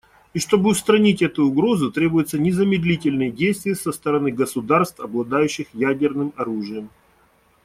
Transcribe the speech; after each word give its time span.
И 0.33 0.39
чтобы 0.39 0.71
устранить 0.71 1.21
эту 1.21 1.45
угрозу, 1.45 1.91
требуются 1.91 2.39
незамедлительные 2.39 3.29
действия 3.29 3.75
со 3.75 3.91
стороны 3.91 4.31
государств, 4.31 4.99
обладающих 4.99 5.67
ядерным 5.75 6.33
оружием. 6.37 6.89